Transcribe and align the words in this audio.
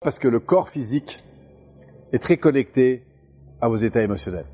Parce 0.00 0.18
que 0.18 0.28
le 0.28 0.40
corps 0.40 0.68
physique 0.68 1.18
est 2.12 2.18
très 2.18 2.36
connecté 2.36 3.04
à 3.60 3.68
vos 3.68 3.76
états 3.76 4.02
émotionnels. 4.02 4.46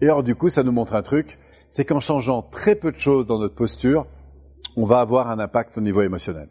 Et 0.00 0.04
alors 0.04 0.22
du 0.22 0.34
coup, 0.34 0.48
ça 0.48 0.62
nous 0.62 0.72
montre 0.72 0.94
un 0.94 1.02
truc, 1.02 1.38
c'est 1.70 1.84
qu'en 1.84 2.00
changeant 2.00 2.42
très 2.42 2.76
peu 2.76 2.92
de 2.92 2.98
choses 2.98 3.26
dans 3.26 3.38
notre 3.38 3.54
posture, 3.54 4.06
on 4.76 4.86
va 4.86 5.00
avoir 5.00 5.28
un 5.28 5.38
impact 5.38 5.76
au 5.76 5.80
niveau 5.80 6.02
émotionnel. 6.02 6.48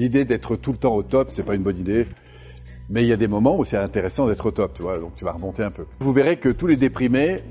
L'idée 0.00 0.24
d'être 0.24 0.56
tout 0.56 0.72
le 0.72 0.78
temps 0.78 0.94
au 0.94 1.02
top, 1.02 1.30
c'est 1.30 1.42
pas 1.42 1.54
une 1.54 1.62
bonne 1.62 1.76
idée. 1.76 2.06
Mais 2.88 3.02
il 3.02 3.08
y 3.08 3.12
a 3.12 3.18
des 3.18 3.28
moments 3.28 3.58
où 3.58 3.64
c'est 3.64 3.76
intéressant 3.76 4.26
d'être 4.26 4.46
au 4.46 4.50
top, 4.50 4.72
tu 4.72 4.80
vois, 4.80 4.98
donc 4.98 5.14
tu 5.16 5.26
vas 5.26 5.32
remonter 5.32 5.62
un 5.62 5.70
peu. 5.70 5.84
Vous 5.98 6.14
verrez 6.14 6.38
que 6.38 6.48
tous 6.48 6.66
les 6.66 6.78
déprimés, 6.78 7.42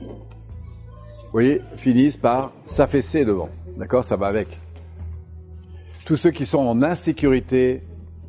vous 0.00 1.32
voyez, 1.32 1.62
finissent 1.76 2.16
par 2.16 2.52
s'affaisser 2.66 3.24
devant. 3.24 3.48
D'accord 3.76 4.04
Ça 4.04 4.14
va 4.14 4.28
avec. 4.28 4.60
Tous 6.06 6.14
ceux 6.14 6.30
qui 6.30 6.46
sont 6.46 6.60
en 6.60 6.80
insécurité 6.80 7.82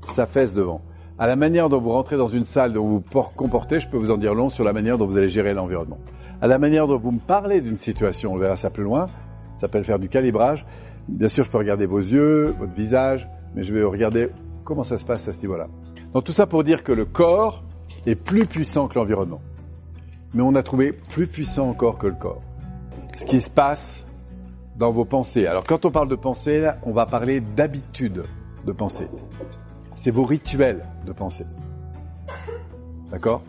s'affaissent 0.05 0.53
devant. 0.53 0.81
À 1.19 1.27
la 1.27 1.35
manière 1.35 1.69
dont 1.69 1.79
vous 1.79 1.91
rentrez 1.91 2.17
dans 2.17 2.29
une 2.29 2.45
salle, 2.45 2.73
dont 2.73 2.83
vous 2.83 3.03
vous 3.07 3.21
comportez, 3.35 3.79
je 3.79 3.87
peux 3.87 3.97
vous 3.97 4.09
en 4.09 4.17
dire 4.17 4.33
long 4.33 4.49
sur 4.49 4.63
la 4.63 4.73
manière 4.73 4.97
dont 4.97 5.05
vous 5.05 5.19
allez 5.19 5.29
gérer 5.29 5.53
l'environnement. 5.53 5.99
À 6.41 6.47
la 6.47 6.57
manière 6.57 6.87
dont 6.87 6.97
vous 6.97 7.11
me 7.11 7.19
parlez 7.19 7.61
d'une 7.61 7.77
situation, 7.77 8.33
on 8.33 8.37
verra 8.37 8.55
ça 8.55 8.71
plus 8.71 8.83
loin, 8.83 9.05
ça 9.05 9.67
s'appelle 9.67 9.85
faire 9.85 9.99
du 9.99 10.09
calibrage. 10.09 10.65
Bien 11.07 11.27
sûr, 11.27 11.43
je 11.43 11.51
peux 11.51 11.59
regarder 11.59 11.85
vos 11.85 11.99
yeux, 11.99 12.55
votre 12.57 12.73
visage, 12.73 13.29
mais 13.55 13.63
je 13.63 13.73
vais 13.73 13.83
regarder 13.83 14.29
comment 14.63 14.83
ça 14.83 14.97
se 14.97 15.05
passe 15.05 15.27
à 15.27 15.31
ce 15.31 15.39
niveau-là. 15.39 15.67
Donc 16.13 16.25
tout 16.25 16.33
ça 16.33 16.45
pour 16.45 16.63
dire 16.63 16.83
que 16.83 16.91
le 16.91 17.05
corps 17.05 17.63
est 18.05 18.15
plus 18.15 18.45
puissant 18.45 18.87
que 18.87 18.99
l'environnement. 18.99 19.41
Mais 20.33 20.43
on 20.43 20.53
a 20.55 20.63
trouvé 20.63 20.91
plus 20.91 21.27
puissant 21.27 21.69
encore 21.69 21.97
que 21.97 22.07
le 22.07 22.15
corps. 22.15 22.41
Ce 23.15 23.23
qui 23.23 23.39
se 23.39 23.49
passe 23.49 24.05
dans 24.75 24.91
vos 24.91 25.05
pensées. 25.05 25.45
Alors 25.47 25.63
quand 25.63 25.85
on 25.85 25.91
parle 25.91 26.09
de 26.09 26.15
pensée, 26.15 26.69
on 26.83 26.91
va 26.91 27.05
parler 27.05 27.39
d'habitude 27.39 28.23
de 28.65 28.71
pensée. 28.73 29.07
C'est 29.95 30.11
vos 30.11 30.25
rituels 30.25 30.85
de 31.05 31.13
pensée. 31.13 31.45
D'accord? 33.09 33.41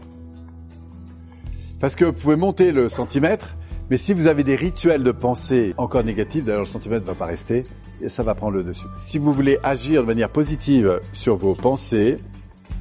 Parce 1.81 1.97
que 1.97 2.05
vous 2.05 2.13
pouvez 2.13 2.37
monter 2.37 2.71
le 2.71 2.89
centimètre, 2.89 3.57
mais 3.91 3.99
si 3.99 4.13
vous 4.13 4.27
avez 4.27 4.43
des 4.43 4.57
rituels 4.57 5.05
de 5.05 5.13
pensée 5.13 5.75
encore 5.77 6.03
négatifs, 6.03 6.45
d'ailleurs 6.45 6.63
le 6.63 6.67
centimètre 6.67 7.03
ne 7.03 7.11
va 7.11 7.15
pas 7.15 7.27
rester, 7.27 7.63
et 8.03 8.09
ça 8.09 8.23
va 8.23 8.35
prendre 8.35 8.55
le 8.55 8.65
dessus. 8.65 8.87
Si 9.07 9.19
vous 9.19 9.33
voulez 9.33 9.59
agir 9.63 10.03
de 10.03 10.07
manière 10.07 10.31
positive 10.31 11.01
sur 11.13 11.37
vos 11.37 11.55
pensées, 11.55 12.17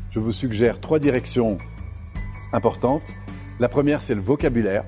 je 0.09 0.20
vous 0.20 0.31
suggère 0.31 0.80
trois 0.80 0.97
directions 0.97 1.58
importantes. 2.53 3.03
La 3.59 3.70
première, 3.70 4.02
c'est 4.02 4.16
le 4.16 4.22
vocabulaire. 4.22 4.84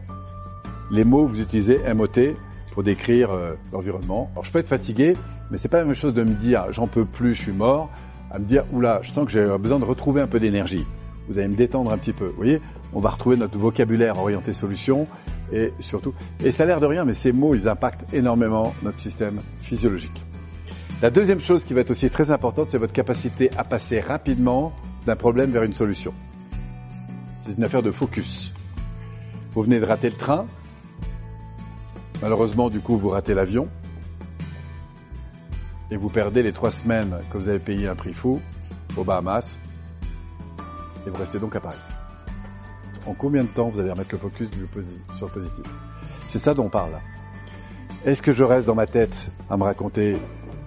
Les 0.90 1.04
mots 1.04 1.26
que 1.26 1.34
vous 1.34 1.42
utilisez, 1.42 1.80
MOT, 1.94 2.36
pour 2.74 2.84
décrire 2.84 3.32
euh, 3.32 3.54
l'environnement. 3.72 4.30
Alors, 4.34 4.46
je 4.46 4.52
peux 4.52 4.60
être 4.60 4.68
fatigué, 4.68 5.16
mais 5.52 5.58
c'est 5.58 5.68
pas 5.68 5.80
la 5.80 5.86
même 5.86 5.96
chose 5.96 6.14
de 6.14 6.24
me 6.24 6.34
dire 6.34 6.66
j'en 6.72 6.88
peux 6.88 7.06
plus, 7.06 7.36
je 7.36 7.42
suis 7.42 7.52
mort, 7.52 7.90
à 8.32 8.40
me 8.40 8.46
dire 8.46 8.64
oula, 8.72 9.00
je 9.04 9.12
sens 9.12 9.26
que 9.26 9.32
j'ai 9.32 9.46
besoin 9.58 9.80
de 9.80 9.86
retrouver 9.86 10.22
un 10.22 10.28
peu 10.28 10.40
d'énergie. 10.40 10.86
Vous 11.30 11.38
allez 11.38 11.48
me 11.48 11.56
détendre 11.56 11.92
un 11.92 11.98
petit 11.98 12.14
peu. 12.14 12.28
Vous 12.28 12.38
voyez, 12.38 12.62
on 12.94 13.00
va 13.00 13.10
retrouver 13.10 13.36
notre 13.36 13.58
vocabulaire 13.58 14.18
orienté 14.18 14.54
solution 14.54 15.08
et 15.52 15.74
surtout, 15.80 16.14
et 16.44 16.52
ça 16.52 16.64
a 16.64 16.66
l'air 16.66 16.80
de 16.80 16.86
rien, 16.86 17.06
mais 17.06 17.14
ces 17.14 17.32
mots, 17.32 17.56
ils 17.56 17.68
impactent 17.68 18.14
énormément 18.14 18.74
notre 18.84 19.00
système 19.00 19.40
physiologique. 19.62 20.24
La 21.02 21.10
deuxième 21.10 21.40
chose 21.40 21.64
qui 21.64 21.74
va 21.74 21.82
être 21.82 21.92
aussi 21.92 22.10
très 22.10 22.32
importante, 22.32 22.70
c'est 22.72 22.80
votre 22.80 22.94
capacité 22.94 23.52
à 23.56 23.64
passer 23.64 24.00
rapidement 24.00 24.74
d'un 25.06 25.16
problème 25.16 25.52
vers 25.52 25.64
une 25.64 25.74
solution. 25.74 26.14
C'est 27.46 27.54
une 27.56 27.64
affaire 27.64 27.84
de 27.84 27.92
focus. 27.92 28.52
Vous 29.54 29.62
venez 29.62 29.80
de 29.80 29.86
rater 29.86 30.10
le 30.10 30.16
train. 30.16 30.46
Malheureusement, 32.22 32.70
du 32.70 32.80
coup, 32.80 32.98
vous 32.98 33.10
ratez 33.10 33.34
l'avion. 33.34 33.68
Et 35.92 35.98
vous 35.98 36.10
perdez 36.10 36.44
les 36.44 36.52
trois 36.52 36.72
semaines 36.72 37.16
que 37.32 37.38
vous 37.38 37.48
avez 37.48 37.60
payé 37.60 37.88
un 37.88 37.96
prix 37.96 38.14
fou 38.14 38.42
aux 38.98 39.04
Bahamas. 39.04 39.58
Et 41.06 41.10
vous 41.10 41.18
restez 41.18 41.40
donc 41.40 41.56
à 41.56 41.60
Paris. 41.60 41.78
En 43.08 43.14
combien 43.14 43.44
de 43.44 43.48
temps 43.48 43.70
vous 43.70 43.80
allez 43.80 43.90
remettre 43.90 44.10
le 44.12 44.18
focus 44.18 44.50
sur 45.18 45.28
le 45.28 45.32
positif? 45.32 45.64
C'est 46.28 46.40
ça 46.40 46.54
dont 46.54 46.66
on 46.66 46.70
parle. 46.70 47.00
Est-ce 48.06 48.22
que 48.22 48.34
je 48.34 48.44
reste 48.44 48.68
dans 48.68 48.76
ma 48.76 48.86
tête 48.86 49.32
à 49.50 49.56
me 49.56 49.64
raconter 49.64 50.16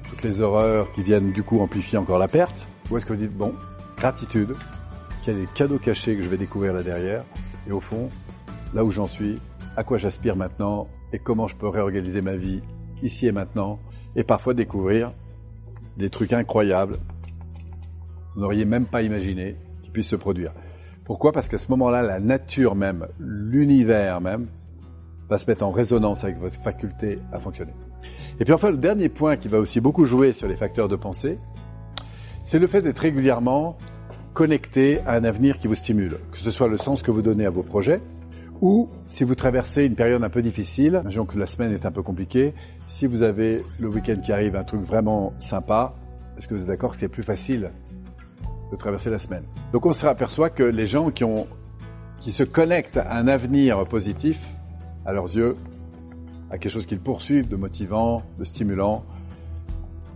toutes 0.08 0.22
les 0.22 0.40
horreurs 0.40 0.90
qui 0.92 1.02
viennent 1.02 1.32
du 1.32 1.42
coup 1.42 1.60
amplifier 1.60 1.98
encore 1.98 2.18
la 2.18 2.28
perte? 2.28 2.66
Ou 2.90 2.96
est-ce 2.96 3.04
que 3.04 3.12
vous 3.12 3.20
dites, 3.20 3.36
bon, 3.36 3.54
gratitude, 3.98 4.52
qu'il 5.22 5.34
y 5.34 5.36
a 5.36 5.40
des 5.40 5.46
cadeaux 5.54 5.78
cachés 5.78 6.16
que 6.16 6.22
je 6.22 6.28
vais 6.28 6.38
découvrir 6.38 6.72
là 6.72 6.82
derrière, 6.82 7.24
et 7.68 7.72
au 7.72 7.80
fond, 7.80 8.08
là 8.72 8.84
où 8.84 8.90
j'en 8.90 9.04
suis, 9.04 9.38
à 9.76 9.84
quoi 9.84 9.98
j'aspire 9.98 10.34
maintenant, 10.34 10.88
et 11.12 11.18
comment 11.18 11.46
je 11.46 11.56
peux 11.56 11.68
réorganiser 11.68 12.22
ma 12.22 12.36
vie 12.36 12.62
ici 13.02 13.26
et 13.26 13.32
maintenant, 13.32 13.78
et 14.16 14.24
parfois 14.24 14.54
découvrir 14.54 15.12
des 15.98 16.08
trucs 16.08 16.32
incroyables, 16.32 16.96
vous 18.34 18.40
n'auriez 18.40 18.64
même 18.64 18.86
pas 18.86 19.02
imaginé 19.02 19.56
qu'ils 19.82 19.92
puissent 19.92 20.08
se 20.08 20.16
produire? 20.16 20.52
Pourquoi? 21.10 21.32
Parce 21.32 21.48
qu'à 21.48 21.58
ce 21.58 21.66
moment-là, 21.70 22.02
la 22.02 22.20
nature 22.20 22.76
même, 22.76 23.08
l'univers 23.18 24.20
même, 24.20 24.46
va 25.28 25.38
se 25.38 25.50
mettre 25.50 25.64
en 25.64 25.70
résonance 25.70 26.22
avec 26.22 26.38
votre 26.38 26.54
faculté 26.62 27.18
à 27.32 27.40
fonctionner. 27.40 27.72
Et 28.38 28.44
puis 28.44 28.52
enfin, 28.52 28.70
le 28.70 28.76
dernier 28.76 29.08
point 29.08 29.36
qui 29.36 29.48
va 29.48 29.58
aussi 29.58 29.80
beaucoup 29.80 30.04
jouer 30.04 30.32
sur 30.32 30.46
les 30.46 30.54
facteurs 30.54 30.86
de 30.86 30.94
pensée, 30.94 31.40
c'est 32.44 32.60
le 32.60 32.68
fait 32.68 32.80
d'être 32.80 33.00
régulièrement 33.00 33.76
connecté 34.34 35.00
à 35.00 35.14
un 35.14 35.24
avenir 35.24 35.58
qui 35.58 35.66
vous 35.66 35.74
stimule, 35.74 36.16
que 36.30 36.38
ce 36.38 36.52
soit 36.52 36.68
le 36.68 36.76
sens 36.76 37.02
que 37.02 37.10
vous 37.10 37.22
donnez 37.22 37.44
à 37.44 37.50
vos 37.50 37.64
projets, 37.64 38.00
ou 38.60 38.88
si 39.08 39.24
vous 39.24 39.34
traversez 39.34 39.86
une 39.86 39.96
période 39.96 40.22
un 40.22 40.30
peu 40.30 40.42
difficile, 40.42 41.00
imaginons 41.02 41.26
que 41.26 41.40
la 41.40 41.46
semaine 41.46 41.72
est 41.72 41.86
un 41.86 41.90
peu 41.90 42.04
compliquée, 42.04 42.54
si 42.86 43.08
vous 43.08 43.22
avez 43.22 43.62
le 43.80 43.88
week-end 43.88 44.20
qui 44.24 44.30
arrive 44.30 44.54
un 44.54 44.62
truc 44.62 44.82
vraiment 44.82 45.32
sympa, 45.40 45.92
est-ce 46.38 46.46
que 46.46 46.54
vous 46.54 46.60
êtes 46.60 46.68
d'accord 46.68 46.92
que 46.92 46.98
c'est 46.98 47.08
plus 47.08 47.24
facile 47.24 47.72
de 48.70 48.76
traverser 48.76 49.10
la 49.10 49.18
semaine 49.18 49.44
Donc 49.72 49.86
on 49.86 49.92
se 49.92 50.06
aperçoit 50.06 50.50
que 50.50 50.62
les 50.62 50.86
gens 50.86 51.10
qui, 51.10 52.32
se 52.32 52.42
connectent 52.44 52.98
à 52.98 53.14
un 53.14 53.28
avenir 53.28 53.84
positif, 53.86 54.40
à 55.04 55.12
leurs 55.12 55.34
yeux, 55.34 55.56
à 56.50 56.58
quelque 56.58 56.72
chose 56.72 56.86
qu'ils 56.86 57.00
poursuivent 57.00 57.48
de 57.48 57.56
motivant, 57.56 58.22
de 58.38 58.44
stimulant, 58.44 59.04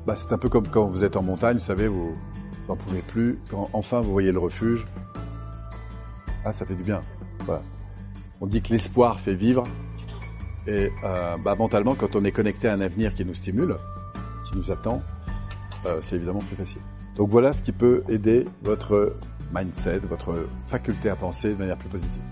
bah, 0.06 0.14
c'est 0.16 0.32
un 0.32 0.38
peu 0.38 0.48
comme 0.48 0.69
quand 0.69 0.87
vous 0.87 1.04
êtes 1.04 1.16
en 1.16 1.22
montagne, 1.22 1.59
vous 1.59 1.64
savez, 1.64 1.88
vous 1.88 2.14
n'en 2.69 2.76
pouvez 2.76 3.00
plus, 3.00 3.38
quand 3.50 3.70
enfin 3.72 4.00
vous 4.00 4.12
voyez 4.12 4.32
le 4.32 4.38
refuge, 4.38 4.87
ah, 6.44 6.53
ça 6.53 6.66
fait 6.66 6.75
du 6.75 6.82
bien. 6.82 7.00
On 8.41 8.47
dit 8.47 8.60
que 8.60 8.70
l'espoir 8.70 9.20
fait 9.20 9.34
vivre, 9.34 9.62
et 10.66 10.91
euh, 11.04 11.37
bah, 11.38 11.54
mentalement, 11.54 11.94
quand 11.94 12.16
on 12.16 12.25
est 12.25 12.32
connecté 12.32 12.69
à 12.69 12.75
un 12.75 12.81
avenir 12.81 13.14
qui 13.14 13.25
nous 13.25 13.34
stimule, 13.34 13.76
qui 14.47 14.56
nous 14.59 14.70
attend, 14.70 15.03
euh, 15.87 15.98
c'est 16.03 16.16
évidemment 16.16 16.41
plus 16.41 16.56
facile. 16.56 16.81
Donc 17.16 17.28
voilà 17.30 17.52
ce 17.52 17.62
qui 17.62 17.72
peut 17.72 18.02
aider 18.08 18.47
votre 18.62 19.16
mindset, 19.54 19.98
votre 19.98 20.47
faculté 20.69 21.08
à 21.08 21.16
penser 21.16 21.50
de 21.50 21.58
manière 21.58 21.76
plus 21.76 21.88
positive. 21.88 22.22